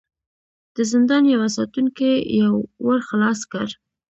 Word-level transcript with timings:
د 0.75 0.77
زندان 0.91 1.23
يوه 1.35 1.47
ساتونکي 1.57 2.11
يو 2.41 2.53
ور 2.85 2.99
خلاص 3.09 3.39
کړ. 3.51 3.67